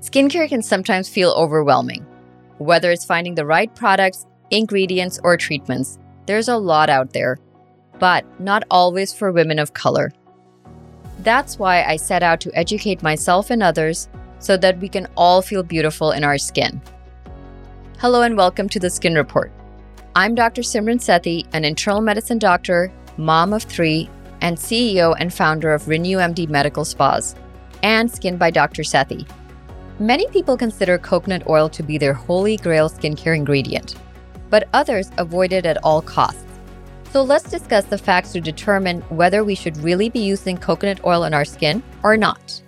[0.00, 2.06] Skincare can sometimes feel overwhelming.
[2.58, 7.38] Whether it's finding the right products, ingredients, or treatments, there's a lot out there,
[7.98, 10.12] but not always for women of color.
[11.20, 15.40] That's why I set out to educate myself and others so that we can all
[15.40, 16.80] feel beautiful in our skin.
[17.98, 19.50] Hello and welcome to the Skin Report.
[20.14, 20.60] I'm Dr.
[20.60, 24.10] Simran Sethi, an internal medicine doctor, mom of three,
[24.42, 27.34] and CEO and founder of Renew MD Medical Spas
[27.82, 28.82] and Skin by Dr.
[28.82, 29.26] Sethi.
[29.98, 33.94] Many people consider coconut oil to be their holy grail skincare ingredient,
[34.50, 36.44] but others avoid it at all costs.
[37.12, 41.24] So let's discuss the facts to determine whether we should really be using coconut oil
[41.24, 42.60] on our skin or not.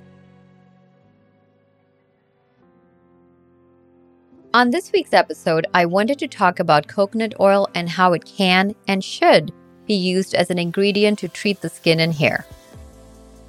[4.55, 8.75] On this week's episode, I wanted to talk about coconut oil and how it can
[8.87, 9.53] and should
[9.87, 12.47] be used as an ingredient to treat the skin and hair.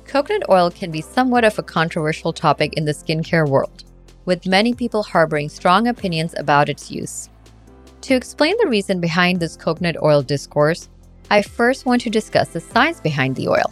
[0.10, 3.84] Coconut oil can be somewhat of a controversial topic in the skincare world,
[4.26, 7.30] with many people harboring strong opinions about its use.
[8.02, 10.90] To explain the reason behind this coconut oil discourse,
[11.30, 13.72] I first want to discuss the science behind the oil.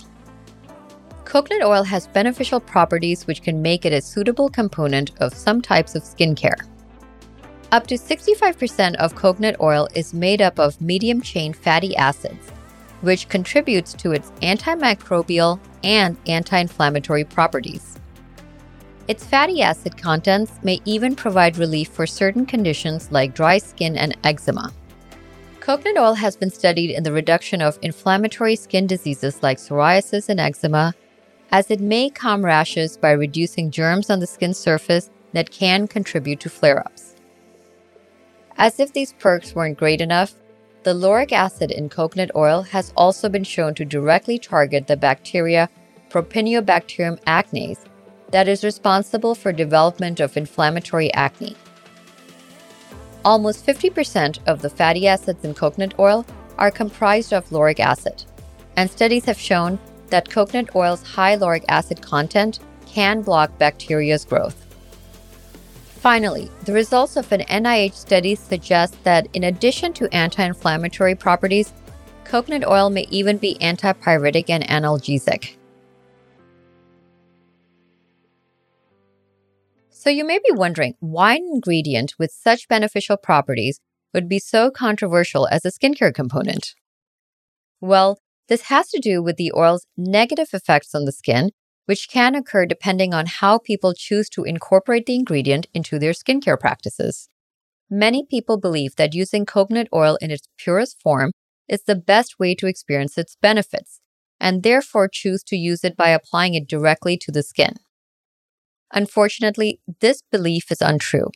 [1.25, 5.95] Coconut oil has beneficial properties which can make it a suitable component of some types
[5.95, 6.67] of skincare.
[7.71, 12.51] Up to 65% of coconut oil is made up of medium chain fatty acids,
[13.01, 17.99] which contributes to its antimicrobial and anti inflammatory properties.
[19.07, 24.17] Its fatty acid contents may even provide relief for certain conditions like dry skin and
[24.23, 24.73] eczema.
[25.61, 30.39] Coconut oil has been studied in the reduction of inflammatory skin diseases like psoriasis and
[30.39, 30.93] eczema,
[31.51, 36.39] as it may calm rashes by reducing germs on the skin surface that can contribute
[36.41, 37.15] to flare ups.
[38.57, 40.33] As if these perks weren't great enough,
[40.87, 45.69] the lauric acid in coconut oil has also been shown to directly target the bacteria
[46.09, 47.79] Propionibacterium acnes
[48.31, 51.57] that is responsible for development of inflammatory acne.
[53.25, 56.25] Almost 50% of the fatty acids in coconut oil
[56.57, 58.23] are comprised of lauric acid,
[58.77, 64.66] and studies have shown that coconut oil's high lauric acid content can block bacteria's growth.
[65.97, 71.73] Finally, the results of an NIH study suggest that in addition to anti inflammatory properties,
[72.23, 75.55] coconut oil may even be antipyretic and analgesic.
[79.89, 83.79] So, you may be wondering why an ingredient with such beneficial properties
[84.13, 86.75] would be so controversial as a skincare component.
[87.81, 91.51] Well, this has to do with the oil's negative effects on the skin
[91.87, 96.59] which can occur depending on how people choose to incorporate the ingredient into their skincare
[96.59, 97.29] practices.
[97.89, 101.31] Many people believe that using coconut oil in its purest form
[101.69, 104.01] is the best way to experience its benefits,
[104.39, 107.75] and therefore choose to use it by applying it directly to the skin.
[108.93, 111.29] Unfortunately, this belief is untrue.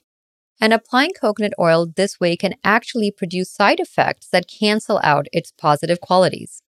[0.59, 5.53] And applying coconut oil this way can actually produce side effects that cancel out its
[5.57, 6.61] positive qualities.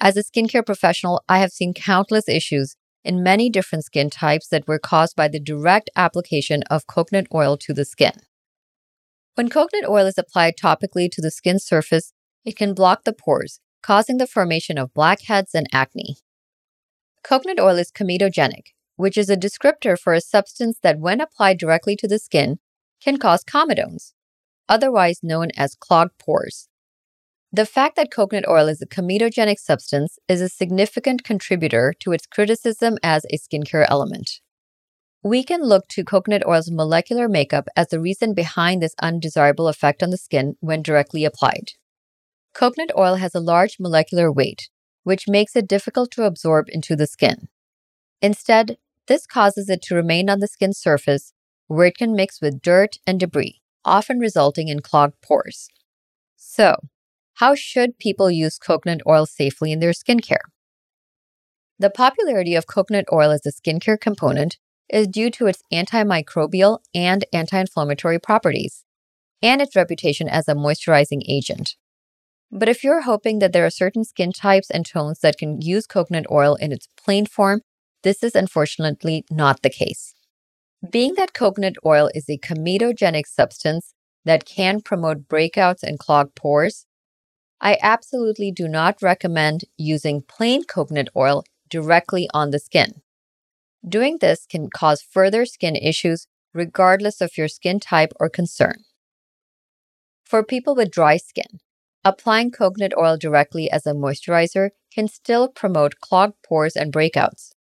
[0.00, 4.66] As a skincare professional, I have seen countless issues in many different skin types that
[4.68, 8.12] were caused by the direct application of coconut oil to the skin.
[9.34, 12.12] When coconut oil is applied topically to the skin surface,
[12.44, 16.16] it can block the pores, causing the formation of blackheads and acne.
[17.22, 21.96] Coconut oil is comedogenic, which is a descriptor for a substance that, when applied directly
[21.96, 22.58] to the skin,
[23.02, 24.12] can cause comedones,
[24.68, 26.68] otherwise known as clogged pores.
[27.56, 32.26] The fact that coconut oil is a comedogenic substance is a significant contributor to its
[32.26, 34.42] criticism as a skincare element.
[35.22, 40.02] We can look to coconut oil's molecular makeup as the reason behind this undesirable effect
[40.02, 41.72] on the skin when directly applied.
[42.52, 44.68] Coconut oil has a large molecular weight,
[45.04, 47.48] which makes it difficult to absorb into the skin.
[48.20, 51.32] Instead, this causes it to remain on the skin surface
[51.68, 55.70] where it can mix with dirt and debris, often resulting in clogged pores.
[56.36, 56.76] So,
[57.36, 60.46] how should people use coconut oil safely in their skincare?
[61.78, 64.56] The popularity of coconut oil as a skincare component
[64.88, 68.84] is due to its antimicrobial and anti inflammatory properties,
[69.42, 71.76] and its reputation as a moisturizing agent.
[72.50, 75.86] But if you're hoping that there are certain skin types and tones that can use
[75.86, 77.60] coconut oil in its plain form,
[78.02, 80.14] this is unfortunately not the case.
[80.90, 83.92] Being that coconut oil is a comedogenic substance
[84.24, 86.85] that can promote breakouts and clogged pores,
[87.60, 93.02] I absolutely do not recommend using plain coconut oil directly on the skin.
[93.88, 98.84] Doing this can cause further skin issues regardless of your skin type or concern.
[100.24, 101.60] For people with dry skin,
[102.04, 107.52] applying coconut oil directly as a moisturizer can still promote clogged pores and breakouts.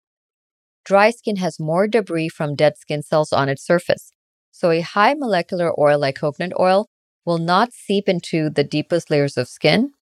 [0.84, 4.12] dry skin has more debris from dead skin cells on its surface.
[4.52, 6.88] So, a high molecular oil like coconut oil
[7.24, 9.92] will not seep into the deepest layers of skin.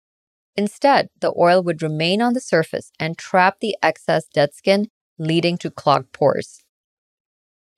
[0.57, 4.89] Instead, the oil would remain on the surface and trap the excess dead skin,
[5.19, 6.65] leading to clogged pores.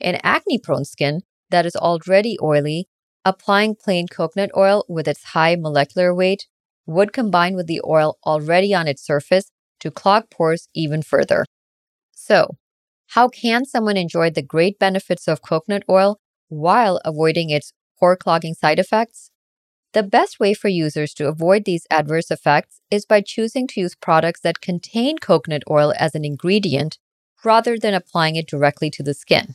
[0.00, 2.88] In acne prone skin that is already oily,
[3.24, 6.46] applying plain coconut oil with its high molecular weight
[6.86, 9.50] would combine with the oil already on its surface
[9.80, 11.44] to clog pores even further.
[12.12, 12.56] So,
[13.08, 16.18] how can someone enjoy the great benefits of coconut oil
[16.48, 19.30] while avoiding its pore clogging side effects?
[19.94, 23.94] The best way for users to avoid these adverse effects is by choosing to use
[23.94, 26.98] products that contain coconut oil as an ingredient
[27.44, 29.54] rather than applying it directly to the skin.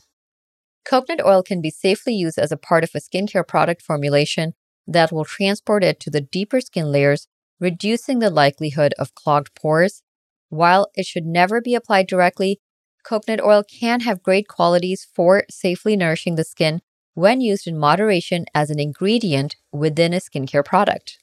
[0.82, 4.54] Coconut oil can be safely used as a part of a skincare product formulation
[4.86, 7.28] that will transport it to the deeper skin layers,
[7.60, 10.02] reducing the likelihood of clogged pores.
[10.48, 12.60] While it should never be applied directly,
[13.04, 16.80] coconut oil can have great qualities for safely nourishing the skin
[17.14, 21.18] when used in moderation as an ingredient within a skincare product.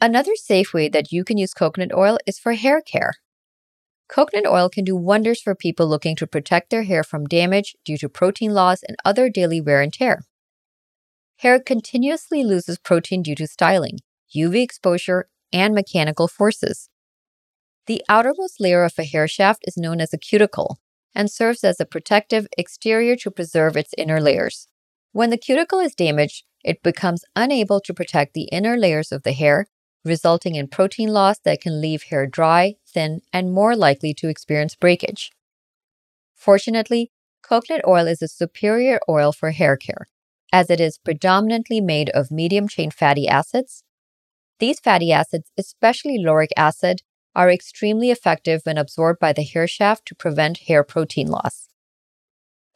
[0.00, 3.14] Another safe way that you can use coconut oil is for hair care.
[4.08, 7.98] Coconut oil can do wonders for people looking to protect their hair from damage due
[7.98, 10.22] to protein loss and other daily wear and tear.
[11.38, 13.98] Hair continuously loses protein due to styling,
[14.34, 16.88] UV exposure, and mechanical forces.
[17.86, 20.78] The outermost layer of a hair shaft is known as a cuticle
[21.14, 24.68] and serves as a protective exterior to preserve its inner layers.
[25.12, 29.32] When the cuticle is damaged, it becomes unable to protect the inner layers of the
[29.32, 29.66] hair
[30.04, 34.74] resulting in protein loss that can leave hair dry, thin, and more likely to experience
[34.74, 35.30] breakage.
[36.34, 37.10] Fortunately,
[37.42, 40.06] coconut oil is a superior oil for hair care,
[40.52, 43.82] as it is predominantly made of medium chain fatty acids.
[44.58, 47.02] These fatty acids, especially lauric acid,
[47.34, 51.68] are extremely effective when absorbed by the hair shaft to prevent hair protein loss.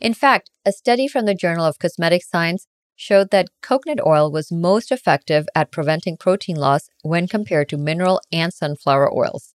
[0.01, 2.67] In fact, a study from the Journal of Cosmetic Science
[2.97, 8.21] showed that coconut oil was most effective at preventing protein loss when compared to mineral
[8.31, 9.55] and sunflower oils.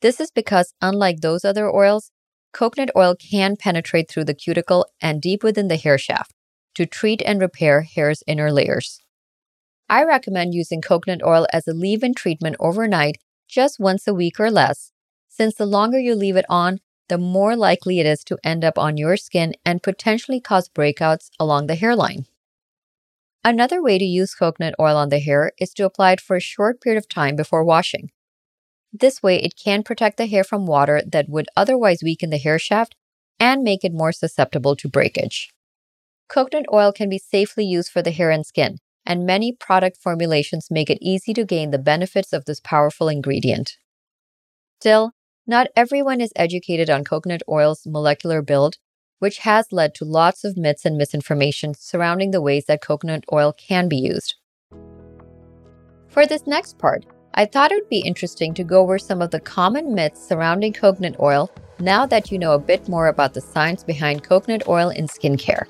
[0.00, 2.10] This is because, unlike those other oils,
[2.52, 6.32] coconut oil can penetrate through the cuticle and deep within the hair shaft
[6.74, 9.00] to treat and repair hair's inner layers.
[9.88, 13.18] I recommend using coconut oil as a leave in treatment overnight
[13.50, 14.92] just once a week or less,
[15.28, 18.78] since the longer you leave it on, the more likely it is to end up
[18.78, 22.26] on your skin and potentially cause breakouts along the hairline.
[23.42, 26.40] Another way to use coconut oil on the hair is to apply it for a
[26.40, 28.10] short period of time before washing.
[28.92, 32.58] This way, it can protect the hair from water that would otherwise weaken the hair
[32.58, 32.94] shaft
[33.38, 35.50] and make it more susceptible to breakage.
[36.28, 40.70] Coconut oil can be safely used for the hair and skin, and many product formulations
[40.70, 43.76] make it easy to gain the benefits of this powerful ingredient.
[44.80, 45.12] Still,
[45.46, 48.76] not everyone is educated on coconut oil's molecular build
[49.20, 53.52] which has led to lots of myths and misinformation surrounding the ways that coconut oil
[53.52, 54.34] can be used.
[56.08, 59.30] For this next part, I thought it would be interesting to go over some of
[59.30, 63.40] the common myths surrounding coconut oil now that you know a bit more about the
[63.40, 65.66] science behind coconut oil in skincare.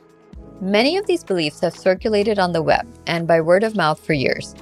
[0.60, 4.12] Many of these beliefs have circulated on the web and by word of mouth for
[4.12, 4.54] years.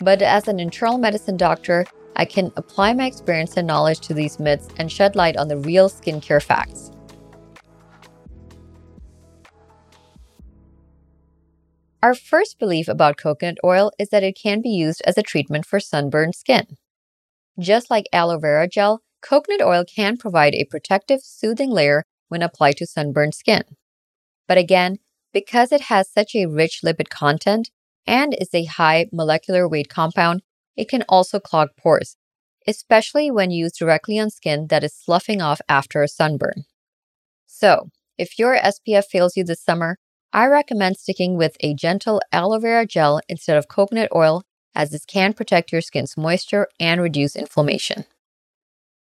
[0.00, 1.84] But as an internal medicine doctor,
[2.16, 5.58] I can apply my experience and knowledge to these myths and shed light on the
[5.58, 6.90] real skincare facts.
[12.02, 15.66] Our first belief about coconut oil is that it can be used as a treatment
[15.66, 16.78] for sunburned skin.
[17.60, 22.78] Just like aloe vera gel, coconut oil can provide a protective, soothing layer when applied
[22.78, 23.62] to sunburned skin.
[24.48, 24.98] But again,
[25.32, 27.70] because it has such a rich lipid content
[28.06, 30.42] and is a high molecular weight compound,
[30.76, 32.16] it can also clog pores,
[32.66, 36.64] especially when used directly on skin that is sloughing off after a sunburn.
[37.46, 39.98] So, if your SPF fails you this summer,
[40.32, 44.42] I recommend sticking with a gentle aloe vera gel instead of coconut oil,
[44.74, 48.04] as this can protect your skin's moisture and reduce inflammation.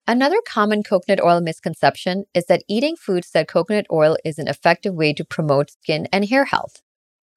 [0.07, 4.95] Another common coconut oil misconception is that eating foods that coconut oil is an effective
[4.95, 6.83] way to promote skin and hair health.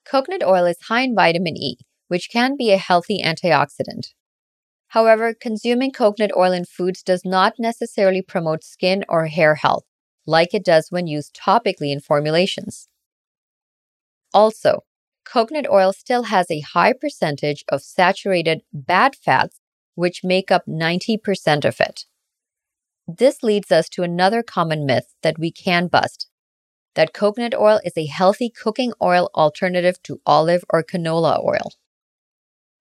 [0.06, 1.78] Coconut oil is high in vitamin E,
[2.10, 4.08] which can be a healthy antioxidant.
[4.90, 9.86] However, consuming coconut oil in foods does not necessarily promote skin or hair health,
[10.26, 12.90] like it does when used topically in formulations.
[14.34, 14.84] Also,
[15.24, 19.62] coconut oil still has a high percentage of saturated bad fats,
[19.96, 22.04] which make up 90% of it.
[23.08, 26.28] This leads us to another common myth that we can bust
[26.98, 31.72] that coconut oil is a healthy cooking oil alternative to olive or canola oil.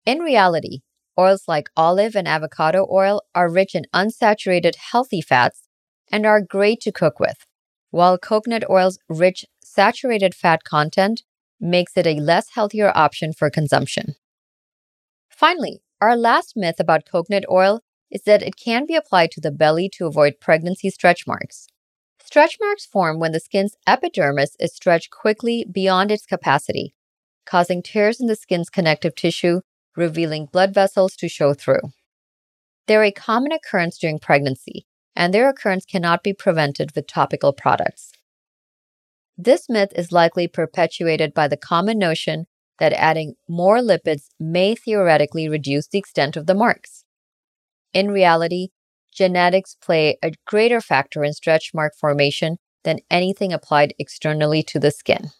[0.04, 0.80] In reality,
[1.18, 5.62] oils like olive and avocado oil are rich in unsaturated healthy fats
[6.10, 7.46] and are great to cook with.
[7.90, 11.22] while coconut oil's rich saturated fat content
[11.60, 14.14] makes it a less healthier option for consumption.
[15.28, 19.50] Finally, our last myth about coconut oil is that it can be applied to the
[19.50, 21.66] belly to avoid pregnancy stretch marks.
[22.22, 26.94] Stretch marks form when the skin's epidermis is stretched quickly beyond its capacity,
[27.46, 29.62] causing tears in the skin's connective tissue,
[29.96, 31.80] revealing blood vessels to show through.
[32.86, 38.12] They're a common occurrence during pregnancy, and their occurrence cannot be prevented with topical products.
[39.38, 42.46] This myth is likely perpetuated by the common notion
[42.78, 47.01] that adding more lipids may theoretically reduce the extent of the marks.
[47.92, 48.68] In reality,
[49.12, 54.90] genetics play a greater factor in stretch mark formation than anything applied externally to the
[54.90, 55.30] skin.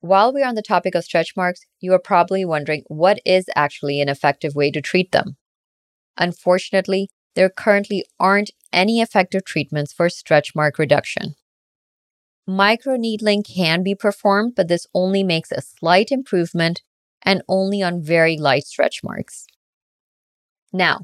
[0.00, 4.00] While we're on the topic of stretch marks, you are probably wondering what is actually
[4.00, 5.36] an effective way to treat them.
[6.16, 11.34] Unfortunately, there currently aren't any effective treatments for stretch mark reduction.
[12.48, 16.82] Microneedling can be performed, but this only makes a slight improvement
[17.22, 19.46] and only on very light stretch marks.
[20.72, 21.02] Now,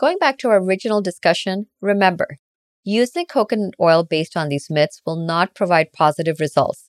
[0.00, 2.38] going back to our original discussion, remember,
[2.84, 6.88] using coconut oil based on these myths will not provide positive results.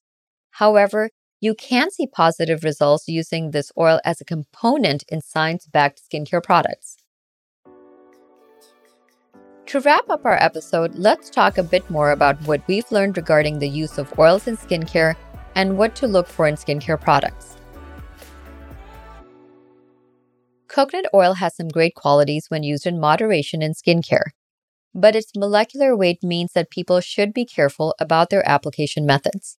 [0.51, 1.09] However,
[1.41, 6.41] you can see positive results using this oil as a component in science backed skincare
[6.41, 6.95] products.
[9.65, 13.59] To wrap up our episode, let's talk a bit more about what we've learned regarding
[13.59, 15.15] the use of oils in skincare
[15.55, 17.57] and what to look for in skincare products.
[20.71, 24.29] Coconut oil has some great qualities when used in moderation in skincare,
[24.95, 29.57] but its molecular weight means that people should be careful about their application methods.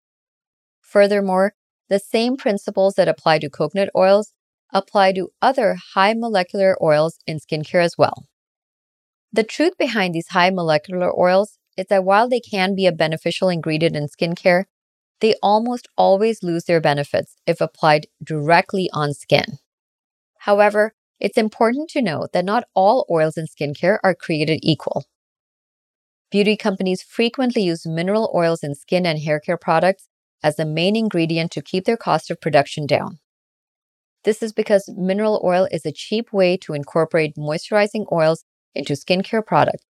[0.80, 1.52] Furthermore,
[1.90, 4.32] the same principles that apply to coconut oils
[4.72, 8.26] apply to other high molecular oils in skincare as well.
[9.30, 13.50] The truth behind these high molecular oils is that while they can be a beneficial
[13.50, 14.64] ingredient in skincare,
[15.20, 19.58] they almost always lose their benefits if applied directly on skin.
[20.38, 25.04] However, it's important to note that not all oils in skincare are created equal.
[26.32, 30.08] Beauty companies frequently use mineral oils in skin and hair care products
[30.42, 33.20] as the main ingredient to keep their cost of production down.
[34.24, 39.46] This is because mineral oil is a cheap way to incorporate moisturizing oils into skincare
[39.46, 39.84] products.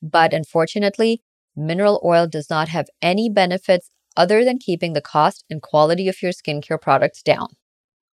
[0.00, 1.20] But unfortunately,
[1.54, 6.22] mineral oil does not have any benefits other than keeping the cost and quality of
[6.22, 7.48] your skincare products down.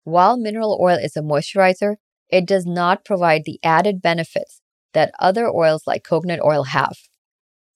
[0.04, 1.96] While mineral oil is a moisturizer,
[2.28, 4.60] it does not provide the added benefits
[4.94, 6.96] that other oils like coconut oil have.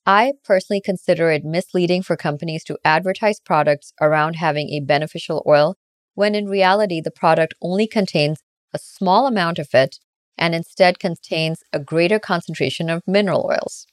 [0.04, 5.76] I personally consider it misleading for companies to advertise products around having a beneficial oil
[6.14, 8.40] when in reality the product only contains
[8.74, 9.98] a small amount of it
[10.36, 13.86] and instead contains a greater concentration of mineral oils.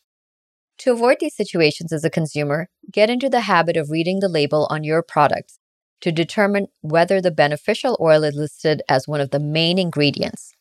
[0.80, 4.66] To avoid these situations as a consumer, get into the habit of reading the label
[4.70, 5.59] on your products
[6.02, 10.54] to determine whether the beneficial oil is listed as one of the main ingredients.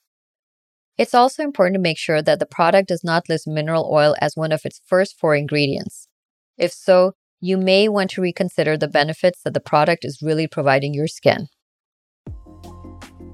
[0.97, 4.35] It's also important to make sure that the product does not list mineral oil as
[4.35, 6.09] one of its first four ingredients.
[6.57, 10.93] If so, you may want to reconsider the benefits that the product is really providing
[10.93, 11.47] your skin.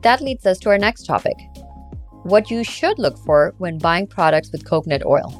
[0.02, 1.36] That leads us to our next topic
[2.24, 5.30] what you should look for when buying products with coconut oil.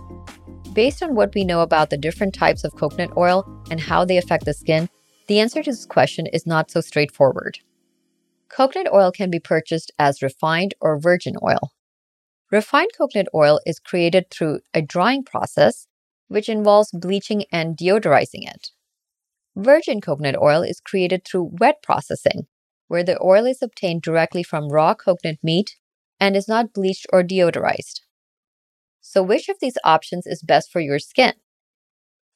[0.75, 4.19] Based on what we know about the different types of coconut oil and how they
[4.19, 4.89] affect the skin,
[5.27, 7.59] the answer to this question is not so straightforward.
[8.49, 11.73] Coconut oil can be purchased as refined or virgin oil.
[12.51, 15.87] Refined coconut oil is created through a drying process,
[16.29, 18.71] which involves bleaching and deodorizing it.
[19.57, 22.47] Virgin coconut oil is created through wet processing,
[22.89, 25.77] where the oil is obtained directly from raw coconut meat
[26.21, 28.01] and is not bleached or deodorized.
[29.01, 31.35] So, which of these options is best for your skin?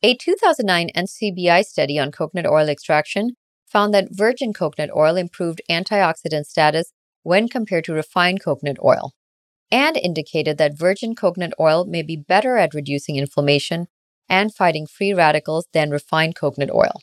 [0.01, 3.33] A 2009 NCBI study on coconut oil extraction
[3.67, 6.93] found that virgin coconut oil improved antioxidant status
[7.25, 9.11] when compared to refined coconut oil,
[9.73, 13.89] and indicated that virgin coconut oil may be better at reducing inflammation
[14.29, 17.03] and fighting free radicals than refined coconut oil.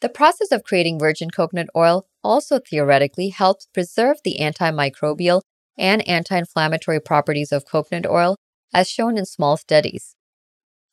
[0.00, 5.42] The process of creating virgin coconut oil also theoretically helps preserve the antimicrobial
[5.76, 8.36] and anti inflammatory properties of coconut oil,
[8.72, 10.14] as shown in small studies.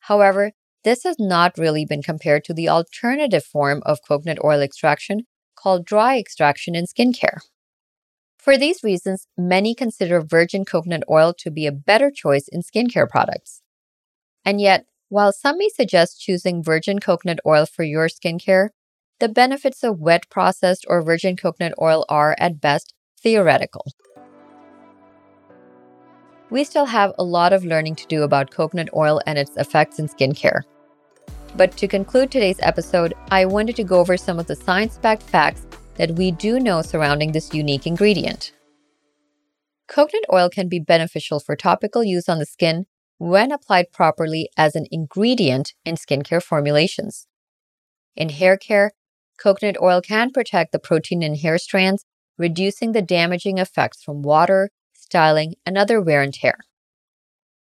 [0.00, 0.52] However,
[0.86, 5.26] this has not really been compared to the alternative form of coconut oil extraction
[5.56, 7.40] called dry extraction in skincare.
[8.38, 13.10] For these reasons, many consider virgin coconut oil to be a better choice in skincare
[13.10, 13.62] products.
[14.44, 18.68] And yet, while some may suggest choosing virgin coconut oil for your skincare,
[19.18, 23.86] the benefits of wet processed or virgin coconut oil are, at best, theoretical
[26.50, 29.98] we still have a lot of learning to do about coconut oil and its effects
[29.98, 30.62] in skincare.
[31.54, 35.22] But to conclude today's episode, I wanted to go over some of the science backed
[35.22, 38.52] facts that we do know surrounding this unique ingredient.
[39.88, 42.86] Coconut oil can be beneficial for topical use on the skin
[43.18, 47.26] when applied properly as an ingredient in skincare formulations.
[48.14, 48.92] In hair care,
[49.38, 52.04] coconut oil can protect the protein in hair strands,
[52.36, 56.58] reducing the damaging effects from water, styling, and other wear and tear.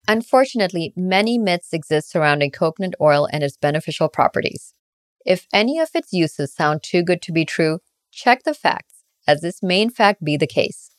[0.08, 4.74] Unfortunately, many myths exist surrounding coconut oil and its beneficial properties.
[5.26, 7.80] If any of its uses sound too good to be true,
[8.12, 10.92] check the facts, as this may in fact be the case.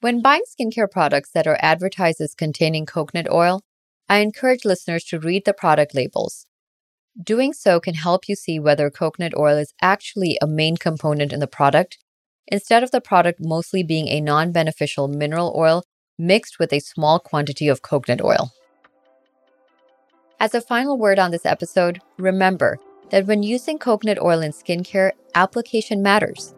[0.00, 3.62] When buying skincare products that are advertised as containing coconut oil,
[4.08, 6.46] I encourage listeners to read the product labels.
[7.20, 11.40] Doing so can help you see whether coconut oil is actually a main component in
[11.40, 11.98] the product,
[12.48, 15.84] instead of the product mostly being a non beneficial mineral oil
[16.18, 18.52] mixed with a small quantity of coconut oil.
[20.38, 22.78] As a final word on this episode, remember
[23.10, 26.54] that when using coconut oil in skincare, application matters.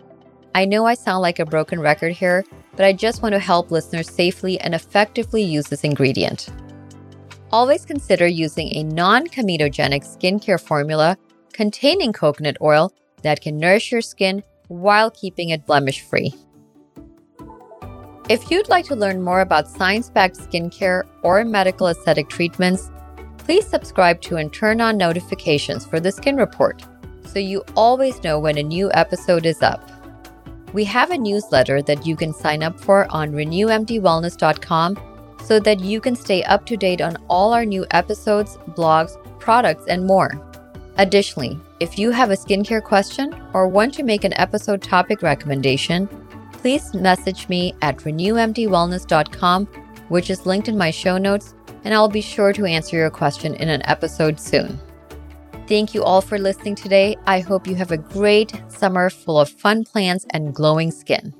[0.54, 3.70] I know I sound like a broken record here, but I just want to help
[3.70, 6.48] listeners safely and effectively use this ingredient.
[7.50, 11.16] Always consider using a non comedogenic skincare formula
[11.52, 16.34] containing coconut oil that can nourish your skin while keeping it blemish free.
[18.28, 22.90] If you'd like to learn more about science backed skincare or medical aesthetic treatments,
[23.38, 26.84] please subscribe to and turn on notifications for the Skin Report
[27.24, 29.90] so you always know when a new episode is up.
[30.74, 34.98] We have a newsletter that you can sign up for on renewmdwellness.com
[35.44, 39.86] so that you can stay up to date on all our new episodes, blogs, products,
[39.88, 40.30] and more.
[40.98, 46.08] Additionally, if you have a skincare question or want to make an episode topic recommendation,
[46.58, 49.66] please message me at renewmdwellness.com,
[50.08, 53.54] which is linked in my show notes, and I'll be sure to answer your question
[53.54, 54.78] in an episode soon.
[55.66, 57.16] Thank you all for listening today.
[57.26, 61.34] I hope you have a great summer full of fun plans and glowing skin.